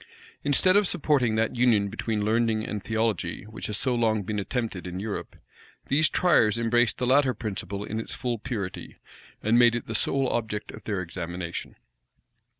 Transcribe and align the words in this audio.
Instead 0.43 0.75
of 0.75 0.87
supporting 0.87 1.35
that 1.35 1.55
union 1.55 1.87
between 1.87 2.25
learning 2.25 2.65
and 2.65 2.81
theology, 2.81 3.43
which 3.43 3.67
has 3.67 3.77
so 3.77 3.93
long 3.93 4.23
been 4.23 4.39
attempted 4.39 4.87
in 4.87 4.99
Europe, 4.99 5.35
these 5.89 6.09
tryers 6.09 6.57
embraced 6.57 6.97
the 6.97 7.05
latter 7.05 7.35
principle 7.35 7.83
in 7.83 7.99
its 7.99 8.15
full 8.15 8.39
purity, 8.39 8.97
and 9.43 9.59
made 9.59 9.75
it 9.75 9.85
the 9.85 9.93
sole 9.93 10.27
object 10.29 10.71
of 10.71 10.83
their 10.85 11.03
examination. 11.03 11.75